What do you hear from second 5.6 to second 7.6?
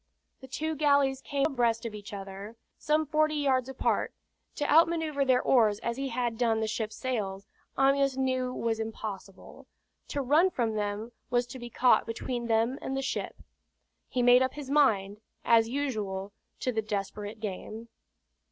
as he had done the ship's sails,